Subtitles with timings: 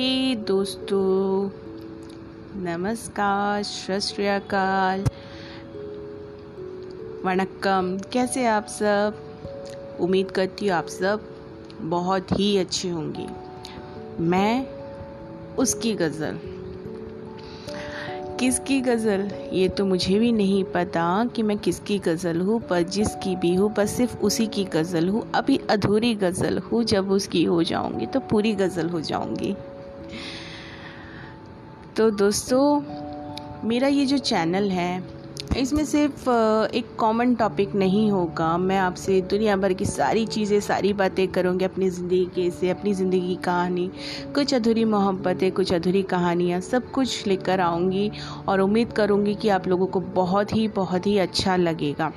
[0.00, 1.50] हे, दोस्तों।
[2.56, 4.24] नमस्कार, सत श्री
[7.24, 9.14] वणक्कम। कैसे आप सब?
[10.00, 11.20] उम्मीद करती हूँ आप सब
[11.80, 13.26] बहुत ही अच्छे होंगे।
[14.20, 14.66] मैं
[15.56, 16.38] उसकी गज़ल।
[18.36, 19.30] किसकी गज़ल?
[19.52, 23.74] ये तो मुझे भी नहीं पता कि मैं किसकी गज़ल हूँ, पर जिसकी भी हूँ,
[23.74, 28.20] पर सिर्फ़ उसी की गज़ल हूँ। अभी अधूरी गज़ल हूँ, जब उसकी हो जाऊँगी तो
[28.20, 29.56] पूरी गज़ल हो जाऊँगी।
[31.96, 35.02] तो दोस्तों, मेरा ये जो चैनल है,
[35.58, 36.28] इसमें सिर्फ़
[36.74, 41.64] एक कॉमन टॉपिक नहीं होगा। मैं आपसे दुनिया भर की सारी चीज़ें, सारी बातें करूँगी
[41.64, 43.90] अपनी ज़िंदगी के से, अपनी ज़िंदगी की कहानी।
[44.34, 48.10] कुछ अधूरी मोहब्बतें, कुछ अधूरी कहानियाँ, सब कुछ लेकर आऊँगी
[48.48, 52.12] और उम्मीद करूँगी कि आप लोगों को बहुत ही बहुत ही अच्छा लगेगा।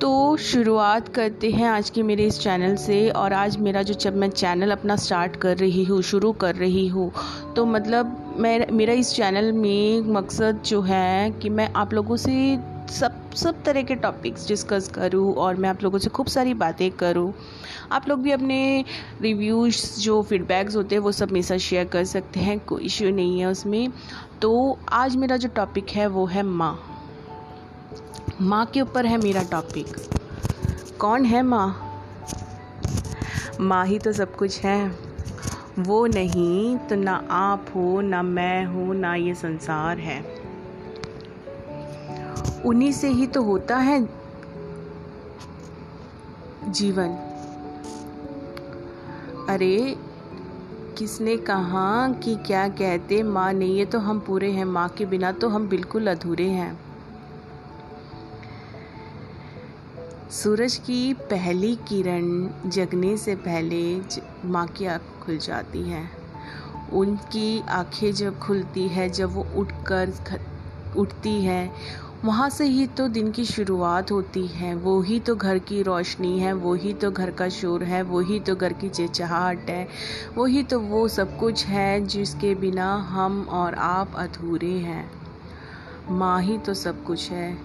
[0.00, 4.16] तो शुरुआत करते हैं आज के मेरे इस चैनल से और आज मेरा जो जब
[4.16, 7.10] मैं चैनल अपना स्टार्ट कर रही हूँ, शुरू कर रही हूँ
[7.56, 12.56] तो मतलब मैं, मेरा इस चैनल में मकसद जो है कि मैं आप लोगों से
[12.90, 16.90] सब सब तरह के टॉपिक्स डिस्कस करूँ और मैं आप लोगों से खूब सारी बातें
[16.90, 17.32] करूँ।
[17.92, 18.84] आप लोग भी अपने
[19.22, 23.10] रिव्यूज़ जो फीडबैक्स होते हैं, वो सब मेरे साथ शेयर कर सकते हैं, कोई इश्यू
[23.10, 23.92] नहीं है उसमें।
[24.42, 26.89] तो आज मेरा जो टॉपिक है, वो है माँ।
[28.40, 29.86] माँ के ऊपर है मेरा टॉपिक
[30.98, 31.86] कौन है माँ?
[33.60, 35.10] माँ ही तो सब कुछ है.
[35.78, 40.40] वो नहीं तो ना आप हो, ना मैं हूँ, ना ये संसार है.
[42.64, 44.08] उन्हीं से ही तो होता है
[46.68, 47.08] जीवन.
[49.48, 49.96] अरे,
[50.98, 54.64] किसने कहा कि क्या कहते माँ नहीं है तो हम पूरे हैं?
[54.64, 56.89] माँ के बिना तो हम बिल्कुल अधूरे हैं.
[60.30, 64.00] सूरज की पहली किरण जगने से पहले
[64.44, 66.10] माँ की आँख खुल जाती है।
[66.92, 70.12] उनकी आँखें जब खुलती है, जब वो उठकर
[70.96, 71.70] उठती है,
[72.24, 76.38] वहाँ से ही तो दिन की शुरुआत होती है। वो ही तो घर की रोशनी
[76.38, 79.88] है, वो ही तो घर का शोर है, वो ही तो घर की चहचहाहट है,
[80.36, 85.19] वो ही तो वो सब कुछ है जिसके बिना हम और आप अधूरे हैं।
[86.10, 87.58] माँ ही तो सब कुछ है।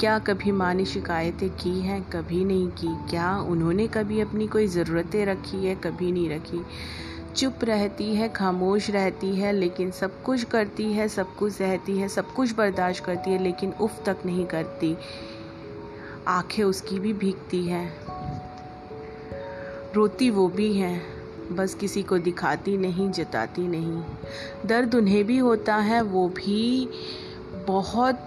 [0.00, 3.10] क्या कभी माँ ने शिकायतें की हैं, कभी नहीं की?
[3.10, 6.60] क्या उन्होंने कभी अपनी कोई ज़रूरतें रखी है, कभी नहीं रखी?
[7.36, 12.08] चुप रहती है, खामोश रहती है, लेकिन सब कुछ करती है, सब कुछ सहती है,
[12.08, 14.96] सब कुछ बर्दाश्त करती है, लेकिन उफ तक नहीं करती।
[16.28, 17.94] आँखें उसकी भी भीगती हैं।
[19.94, 21.02] रोती वो भी हैं,
[21.56, 24.02] बस किसी को दिखाती नहीं, जताती नहीं।
[24.66, 26.88] दर्द उन्हें भी होता है, वो भी
[27.68, 28.18] बहुत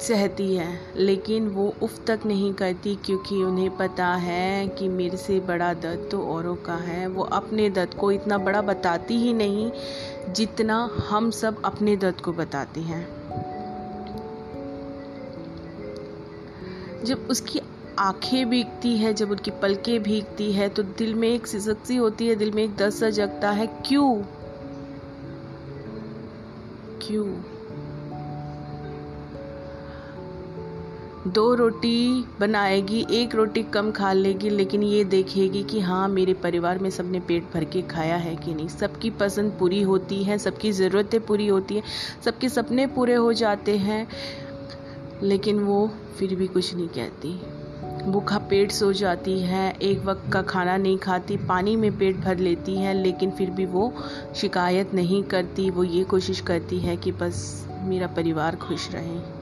[0.00, 5.40] सहती है, लेकिन वो उफ तक नहीं करती क्योंकि उन्हें पता है कि मेरे से
[5.40, 9.70] बड़ा दर्द तो औरों का है। वो अपने दर्द को इतना बड़ा बताती ही नहीं
[10.32, 13.04] जितना हम सब अपने दर्द को बताते हैं।
[17.04, 17.60] जब उसकी
[17.98, 22.28] आँखें भीगती है, जब उनकी पलकें भीगती है तो दिल में एक सिसक सी होती
[22.28, 24.14] है, दिल में एक दर्द सा जगता है। क्यों?
[27.02, 27.55] क्यों?
[31.26, 36.78] दो रोटी बनाएगी, एक रोटी कम खा लेगी, लेकिन ये देखेगी कि हाँ मेरे परिवार
[36.78, 40.72] में सबने पेट भर के खाया है कि नहीं। सबकी पसंद पूरी होती है, सबकी
[40.72, 41.82] ज़रूरतें पूरी होती हैं,
[42.24, 44.08] सबके सपने पूरे हो जाते हैं,
[45.22, 47.40] लेकिन वो फिर भी कुछ नहीं कहती।
[48.10, 52.38] भूखा पेट सो जाती है, एक वक्त का खाना नहीं खाती, पानी में पेट भर
[52.38, 53.94] लेती है, लेकिन फिर भी वो
[54.34, 59.35] शिकायत नहीं करती, वो ये कोशिश करती है कि बस मेरा परिवार खुश रहे।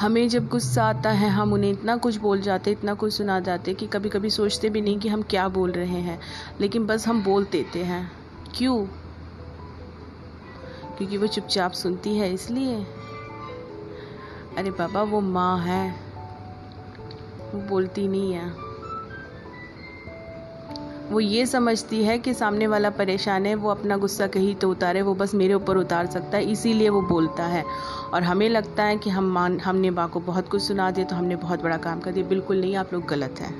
[0.00, 3.74] हमें जब गुस्सा आता है, हम उन्हें इतना कुछ बोल जाते, इतना कुछ सुना जाते
[3.74, 6.20] कि कभी कभी सोचते भी नहीं कि हम क्या बोल रहे हैं।
[6.60, 8.12] लेकिन बस हम बोल देते हैं।
[8.56, 8.86] क्यों?
[10.96, 12.74] क्योंकि वो चुपचाप सुनती है, इसलिए।
[14.58, 15.96] अरे बाबा, वो माँ है।
[17.54, 18.69] वो बोलती नहीं है।
[21.10, 25.02] वो ये समझती है कि सामने वाला परेशान है, वो अपना गुस्सा कहीं तो उतारे,
[25.02, 27.64] वो बस मेरे ऊपर उतार सकता है, इसीलिए वो बोलता है।
[28.14, 31.16] और हमें लगता है कि हम मान, हमने माँ को बहुत कुछ सुना दिया तो
[31.16, 33.54] हमने बहुत बड़ा काम कर दिया। बिल्कुल नहीं, आप लोग गलत हैं।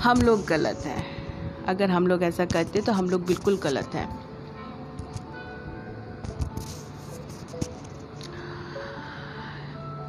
[0.00, 1.04] हम लोग गलत हैं।
[1.66, 4.22] अगर हम लोग ऐसा करते तो हम लोग बिल्कुल गलत हैं।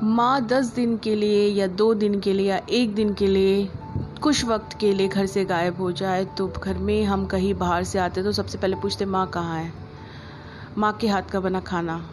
[0.04, 3.70] माँ दस दिन के लिए, या दो दिन के लिए, या एक दिन के लिए
[4.24, 7.84] कुछ वक्त के लिए घर से गायब हो जाए तो घर में हम कहीं बाहर
[7.84, 9.74] से आते तो सबसे पहले पूछते माँ कहाँ है?
[10.78, 12.10] माँ के हाथ का बना खाना।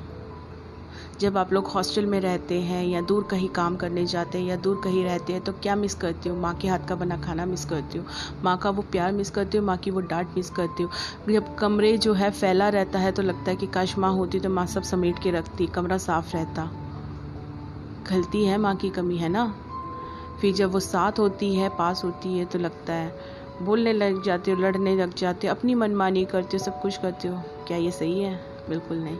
[1.20, 4.56] जब आप लोग हॉस्टल में रहते हैं या दूर कहीं काम करने जाते हैं या
[4.56, 6.40] दूर कहीं रहते हैं तो क्या मिस करती हूँ?
[6.40, 8.06] माँ के हाथ का बना खाना मिस करती हूँ?
[8.42, 9.66] माँ का वो प्यार मिस करती हूँ?
[9.66, 10.90] माँ की वो डांट मिस करती हूँ?
[11.30, 14.48] जब कमरे जो है फैला रहता है तो लगता है कि काश माँ होती तो
[14.48, 16.70] माँ सब समेट के रखती, कमरा साफ़ रहता।
[18.12, 19.69] गलती है माँ की कमी, है ना?
[20.40, 23.12] फिर जब वो साथ होती है, पास होती है तो लगता है,
[23.62, 27.28] बोलने लग जाते हो, लड़ने लग जाते हो, अपनी मनमानी करते हो, सब कुछ करते
[27.28, 28.40] हो। क्या ये सही है?
[28.68, 29.16] बिल्कुल नहीं।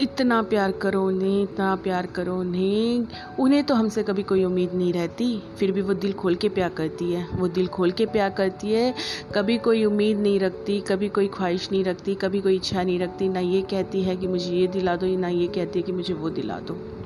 [0.00, 3.06] इतना प्यार करो उन्हें इतना प्यार करो उन्हें
[3.38, 6.70] उन्हें तो हमसे कभी कोई उम्मीद नहीं रहती। फिर भी वो दिल खोल के प्यार
[6.70, 8.94] करती है। वो दिल खोल के प्यार करती है।
[9.34, 13.28] कभी कोई उम्मीद नहीं रखती, कभी कोई ख्वाहिश नहीं रखती, कभी कोई इच्छा नहीं रखती,
[13.28, 16.14] ना ये कहती है कि मुझे ये दिला दो, ना ये कहती है कि मुझे
[16.14, 16.97] वो दिला दो।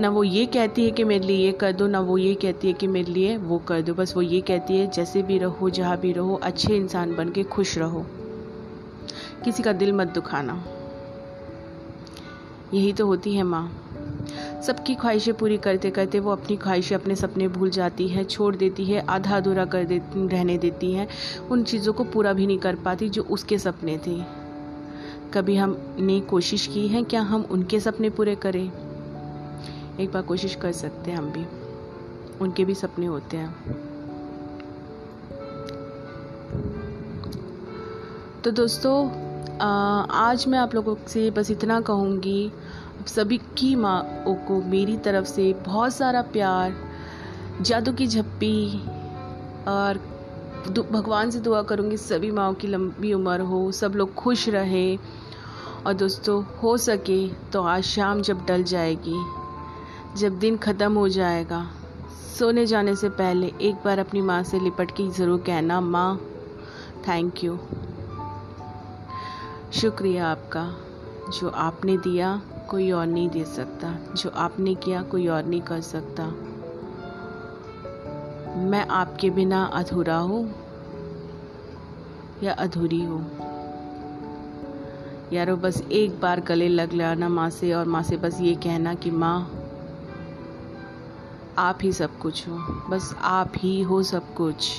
[0.00, 2.66] ना वो ये कहती है कि मेरे लिए ये कर दो, ना वो ये कहती
[2.66, 5.70] है कि मेरे लिए वो कर दो। बस वो ये कहती है, जैसे भी रहो,
[5.70, 8.06] जहाँ भी रहो, अच्छे इंसान बन के खुश रहो।
[9.44, 10.64] किसी का दिल मत दुखाना।
[12.74, 13.86] यही तो होती है माँ।
[14.66, 18.84] सबकी ख्वाहिशें पूरी करते करते वो अपनी ख्वाहिशें अपने सपने भूल जाती है, छोड़ देती
[18.84, 21.08] है आधा अधूरा कर दे, रहने देती है।
[21.50, 24.22] उन चीज़ों को पूरा भी नहीं कर पाती जो उसके सपने थे।
[25.34, 27.02] कभी हमने कोशिश की है?
[27.02, 28.89] क्या हम उनके सपने पूरे करें?
[30.00, 31.44] एक बार कोशिश कर सकते हैं हम भी।
[32.40, 33.54] उनके भी सपने होते हैं।
[38.44, 38.94] तो दोस्तों
[39.60, 42.52] आज मैं आप लोगों से बस इतना कहूँगी
[43.06, 46.74] सभी की माँ को मेरी तरफ़ से बहुत सारा प्यार,
[47.60, 48.78] जादू की झप्पी
[49.68, 49.98] और
[50.92, 54.96] भगवान से दुआ करूँगी सभी माओ की लंबी उम्र हो, सब लोग खुश रहे।
[55.86, 59.18] और दोस्तों, हो सके तो आज शाम जब डल जाएगी।
[60.16, 61.70] जब दिन ख़त्म हो जाएगा,
[62.38, 66.16] सोने जाने से पहले एक बार अपनी माँ से लिपट के ज़रूर कहना, माँ
[67.08, 67.58] थैंक यू
[69.72, 70.76] शुक्रिया आपका,
[71.40, 75.80] जो आपने दिया, कोई और नहीं दे सकता। जो आपने किया, कोई और नहीं कर
[75.80, 76.26] सकता।
[78.56, 80.54] मैं आपके बिना अधूरा हूँ,
[82.42, 83.30] या अधूरी हूँ?
[85.32, 88.94] यारो, बस एक बार गले लग लाना माँ से, और माँ से बस ये कहना
[88.94, 89.59] कि, माँ
[91.60, 92.56] आप ही सब कुछ हो।
[92.90, 94.70] बस आप ही हो सब कुछ।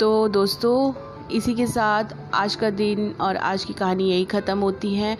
[0.00, 0.92] तो दोस्तों,
[1.28, 2.04] इसी के साथ
[2.34, 5.16] आज का दिन और आज की कहानी यही ख़त्म होती है।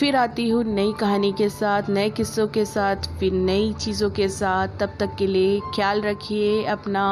[0.00, 4.28] फिर आती हूँ नई कहानी के साथ, नए किस्सों के साथ, फिर नई चीज़ों के
[4.28, 7.06] साथ। तब तक के लिए ख्याल रखिए अपना।